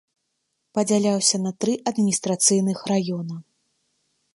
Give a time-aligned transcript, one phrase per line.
[0.77, 3.35] Падзяляўся на тры адміністрацыйных раёна.